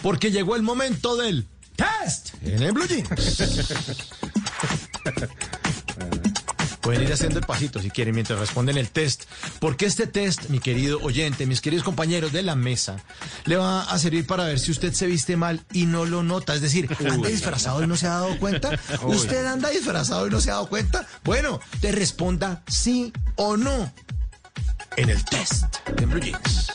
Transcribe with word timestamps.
porque 0.00 0.30
llegó 0.30 0.54
el 0.54 0.62
momento 0.62 1.16
del 1.16 1.44
test 1.74 2.34
en 2.42 2.62
el 2.62 2.70
Blue 2.70 2.86
Jeans. 2.86 3.08
Pueden 6.80 7.02
ir 7.02 7.12
haciendo 7.12 7.40
el 7.40 7.44
pasito 7.44 7.80
si 7.80 7.90
quieren 7.90 8.14
mientras 8.14 8.38
responden 8.38 8.78
el 8.78 8.90
test, 8.90 9.24
porque 9.58 9.86
este 9.86 10.06
test, 10.06 10.50
mi 10.50 10.60
querido 10.60 11.00
oyente, 11.02 11.46
mis 11.46 11.60
queridos 11.60 11.84
compañeros 11.84 12.32
de 12.32 12.42
la 12.42 12.54
mesa, 12.54 13.02
le 13.44 13.56
va 13.56 13.82
a 13.82 13.98
servir 13.98 14.24
para 14.24 14.44
ver 14.44 14.60
si 14.60 14.70
usted 14.70 14.92
se 14.92 15.06
viste 15.06 15.36
mal 15.36 15.60
y 15.72 15.86
no 15.86 16.04
lo 16.04 16.22
nota. 16.22 16.54
Es 16.54 16.60
decir, 16.60 16.88
anda 17.10 17.28
disfrazado 17.28 17.82
y 17.82 17.88
no 17.88 17.96
se 17.96 18.06
ha 18.06 18.10
dado 18.10 18.38
cuenta. 18.38 18.78
¿Usted 19.02 19.44
anda 19.46 19.68
disfrazado 19.70 20.28
y 20.28 20.30
no 20.30 20.40
se 20.40 20.50
ha 20.50 20.54
dado 20.54 20.68
cuenta? 20.68 21.06
Bueno, 21.24 21.60
te 21.80 21.90
responda 21.90 22.62
sí 22.68 23.12
o 23.34 23.56
no 23.56 23.92
en 24.96 25.10
el 25.10 25.24
test 25.24 25.64
en 25.98 26.08
Blue 26.08 26.20
Jeans. 26.20 26.69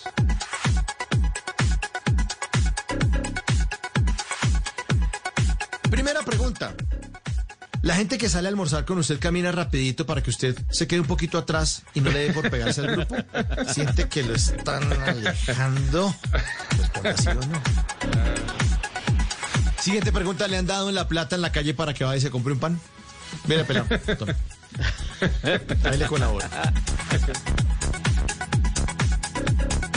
Primera 5.96 6.24
pregunta. 6.24 6.76
La 7.82 7.96
gente 7.96 8.18
que 8.18 8.28
sale 8.28 8.50
a 8.50 8.52
almorzar 8.52 8.84
con 8.84 8.98
usted 8.98 9.18
camina 9.18 9.54
rapidito 9.54 10.06
para 10.06 10.22
que 10.22 10.30
usted 10.30 10.54
se 10.70 10.88
quede 10.88 11.00
un 11.00 11.08
poquito 11.08 11.38
atrás 11.38 11.84
y 11.94 12.02
no 12.02 12.12
le 12.12 12.20
dé 12.20 12.34
por 12.34 12.50
pegarse 12.50 12.82
al 12.82 12.98
grupo. 12.98 13.16
Siente 13.70 14.10
que 14.10 14.24
lo 14.24 14.36
están 14.36 14.92
alejando. 14.92 16.14
Responda 16.78 17.16
sí 17.16 17.30
o 17.30 17.34
no. 17.36 17.62
Siguiente 19.80 20.12
pregunta. 20.12 20.50
¿Le 20.50 20.58
han 20.58 20.68
dado 20.68 20.90
en 20.90 20.96
la 20.96 21.08
plata 21.08 21.38
en 21.38 21.42
la 21.42 21.54
calle 21.54 21.74
para 21.74 21.94
que 21.94 22.04
vaya 22.04 22.18
y 22.18 22.22
se 22.22 22.30
compre 22.30 22.52
un 22.52 22.60
pan? 22.60 22.78
Mira, 23.48 23.64
pelado. 23.64 23.88
Ahí 25.86 25.98
le 25.98 26.08
colabora. 26.08 26.74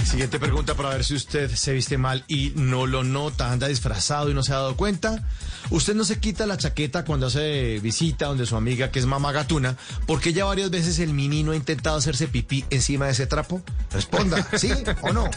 Siguiente 0.09 0.41
pregunta 0.41 0.75
para 0.75 0.89
ver 0.89 1.05
si 1.05 1.15
usted 1.15 1.51
se 1.55 1.75
viste 1.75 1.99
mal 1.99 2.25
y 2.29 2.55
no 2.57 2.87
lo 2.87 3.05
nota, 3.05 3.53
anda 3.53 3.69
disfrazado 3.69 4.31
y 4.31 4.35
no 4.35 4.43
se 4.43 4.53
ha 4.53 4.57
dado 4.57 4.75
cuenta. 4.75 5.23
Usted 5.69 5.95
no 5.95 6.03
se 6.03 6.19
quita 6.19 6.47
la 6.47 6.57
chaqueta 6.57 7.05
cuando 7.05 7.27
hace 7.27 7.79
visita 7.81 8.25
donde 8.25 8.47
su 8.47 8.57
amiga 8.57 8.91
que 8.91 9.01
es 9.01 9.07
mamá 9.07 9.33
gatuna, 9.33 9.77
porque 10.07 10.33
ya 10.33 10.47
varias 10.47 10.71
veces 10.71 10.99
el 10.99 11.13
menino 11.13 11.53
ha 11.53 11.57
intentado 11.57 11.99
hacerse 11.99 12.27
pipí 12.27 12.65
encima 12.71 13.05
de 13.05 13.13
ese 13.13 13.27
trapo. 13.27 13.61
Responda, 13.93 14.49
¿sí 14.57 14.73
o 15.03 15.13
no? 15.13 15.31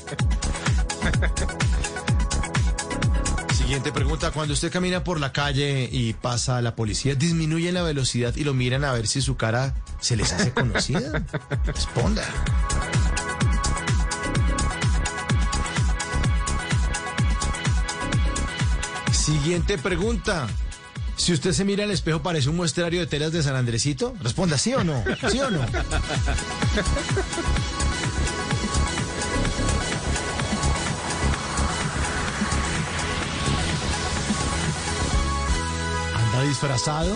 Siguiente 3.57 3.91
pregunta, 3.91 4.31
cuando 4.31 4.53
usted 4.53 4.71
camina 4.71 5.03
por 5.03 5.19
la 5.19 5.33
calle 5.33 5.89
y 5.91 6.13
pasa 6.13 6.61
la 6.61 6.77
policía, 6.77 7.15
disminuye 7.15 7.73
la 7.73 7.83
velocidad 7.83 8.33
y 8.37 8.45
lo 8.45 8.53
miran 8.53 8.85
a 8.85 8.93
ver 8.93 9.05
si 9.05 9.21
su 9.21 9.35
cara 9.35 9.75
se 9.99 10.15
les 10.15 10.31
hace 10.31 10.53
conocida. 10.53 11.25
Responda. 11.65 12.23
Siguiente 19.21 19.77
pregunta. 19.77 20.47
Si 21.15 21.31
usted 21.31 21.51
se 21.51 21.63
mira 21.63 21.83
al 21.83 21.91
espejo, 21.91 22.23
¿parece 22.23 22.49
un 22.49 22.55
muestrario 22.55 23.01
de 23.01 23.05
telas 23.05 23.31
de 23.31 23.43
San 23.43 23.55
Andresito? 23.55 24.15
Responda, 24.19 24.57
¿sí 24.57 24.73
o 24.73 24.83
no? 24.83 25.03
¿Sí 25.29 25.39
o 25.39 25.51
no? 25.51 25.61
¿Anda 25.61 25.83
disfrazado? 36.47 37.15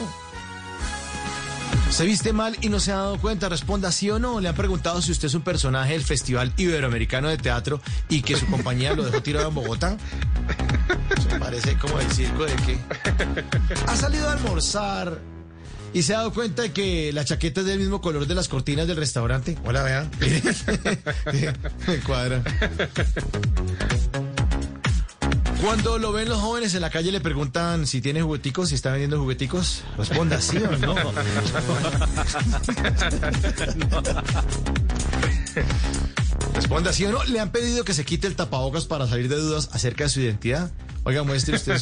¿Se 1.90 2.06
viste 2.06 2.34
mal 2.34 2.56
y 2.62 2.70
no 2.70 2.80
se 2.80 2.92
ha 2.92 2.98
dado 2.98 3.18
cuenta? 3.18 3.50
Responda 3.50 3.92
sí 3.92 4.12
o 4.12 4.20
no. 4.20 4.40
Le 4.42 4.50
han 4.50 4.56
preguntado 4.56 5.02
si 5.02 5.12
usted 5.12 5.28
es 5.28 5.34
un 5.34 5.42
personaje 5.42 5.94
del 5.94 6.04
Festival 6.04 6.54
Iberoamericano 6.58 7.30
de 7.30 7.38
Teatro 7.38 7.82
y 8.10 8.22
que 8.22 8.36
su 8.36 8.46
compañía 8.46 8.94
lo 8.94 9.06
dejó 9.06 9.24
tirado 9.24 9.48
en 9.48 9.56
Bogotá. 9.56 9.98
Parece 11.40 11.78
como 11.78 12.00
el 12.00 12.12
circo 12.12 12.46
de 12.46 12.56
que 12.56 12.78
ha 13.88 13.96
salido 13.96 14.30
a 14.30 14.34
almorzar 14.34 15.20
y 15.96 16.04
se 16.04 16.14
ha 16.14 16.18
dado 16.18 16.34
cuenta 16.34 16.64
de 16.64 16.74
que 16.74 17.14
la 17.14 17.24
chaqueta 17.24 17.62
es 17.62 17.68
del 17.68 17.80
mismo 17.80 18.02
color 18.02 18.28
de 18.28 18.36
las 18.36 18.50
cortinas 18.50 18.86
del 18.86 18.98
restaurante. 18.98 19.58
Hola, 19.64 19.82
vean. 19.82 20.12
Me 21.88 22.00
cuadra. 22.06 22.44
Cuando 25.62 25.98
lo 25.98 26.12
ven 26.12 26.28
los 26.28 26.42
jóvenes 26.42 26.76
en 26.76 26.82
la 26.82 26.90
calle 26.90 27.14
le 27.14 27.22
preguntan 27.22 27.88
si 27.88 28.02
tiene 28.02 28.22
jugueticos, 28.22 28.68
si 28.70 28.76
está 28.76 28.92
vendiendo 28.92 29.18
jugueticos. 29.20 29.84
Responda 29.98 30.42
sí 30.42 30.58
o 30.58 30.78
no. 30.78 30.96
Responda 36.56 36.92
sí 36.92 37.06
o 37.06 37.12
no. 37.14 37.24
¿Le 37.24 37.40
han 37.40 37.52
pedido 37.52 37.86
que 37.86 37.94
se 37.94 38.04
quite 38.04 38.28
el 38.28 38.36
tapabocas 38.36 38.84
para 38.84 39.08
salir 39.08 39.30
de 39.30 39.38
dudas 39.38 39.70
acerca 39.72 40.04
de 40.04 40.10
su 40.10 40.20
identidad? 40.20 40.72
Oiga, 41.06 41.24
muestre 41.24 41.56
usted. 41.56 41.76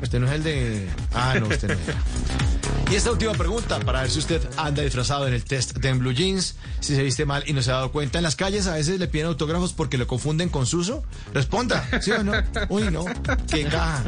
Usted 0.00 0.20
no 0.20 0.26
es 0.26 0.32
el 0.32 0.42
de. 0.44 0.88
Ah, 1.12 1.34
no, 1.38 1.48
usted 1.48 1.68
no. 1.68 2.47
Y 2.90 2.94
esta 2.94 3.10
última 3.10 3.34
pregunta, 3.34 3.78
para 3.80 4.00
ver 4.00 4.10
si 4.10 4.18
usted 4.18 4.40
anda 4.56 4.82
disfrazado 4.82 5.28
en 5.28 5.34
el 5.34 5.44
test 5.44 5.76
de 5.76 5.92
Blue 5.92 6.12
Jeans, 6.12 6.54
si 6.80 6.96
se 6.96 7.02
viste 7.02 7.26
mal 7.26 7.44
y 7.46 7.52
no 7.52 7.60
se 7.60 7.70
ha 7.70 7.74
dado 7.74 7.92
cuenta. 7.92 8.18
En 8.18 8.24
las 8.24 8.34
calles 8.34 8.66
a 8.66 8.74
veces 8.74 8.98
le 8.98 9.08
piden 9.08 9.26
autógrafos 9.26 9.74
porque 9.74 9.98
lo 9.98 10.06
confunden 10.06 10.48
con 10.48 10.64
Suso. 10.64 11.04
Responda, 11.34 11.86
¿sí 12.00 12.12
o 12.12 12.24
no? 12.24 12.32
Uy, 12.70 12.84
no, 12.90 13.04
qué 13.50 13.60
encaja. 13.60 14.04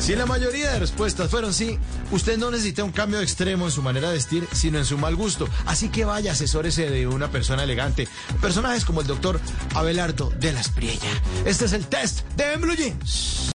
Si 0.00 0.16
la 0.16 0.26
mayoría 0.26 0.72
de 0.72 0.80
respuestas 0.80 1.30
fueron 1.30 1.54
sí, 1.54 1.78
usted 2.10 2.38
no 2.38 2.50
necesita 2.50 2.82
un 2.82 2.90
cambio 2.90 3.20
extremo 3.20 3.66
en 3.66 3.70
su 3.70 3.82
manera 3.82 4.08
de 4.08 4.14
vestir, 4.16 4.48
sino 4.50 4.78
en 4.78 4.84
su 4.84 4.98
mal 4.98 5.14
gusto. 5.14 5.48
Así 5.64 5.90
que 5.90 6.04
vaya, 6.04 6.32
asesórese 6.32 6.90
de 6.90 7.06
una 7.06 7.30
persona 7.30 7.62
elegante. 7.62 8.08
Personajes 8.40 8.84
como 8.84 9.00
el 9.00 9.06
doctor 9.06 9.40
Abelardo 9.74 10.32
de 10.40 10.52
la 10.52 10.60
Espriella. 10.60 11.22
Este 11.44 11.66
es 11.66 11.72
el 11.72 11.86
test 11.86 12.22
de 12.36 12.56
Blue 12.56 12.74
Jeans. 12.74 13.52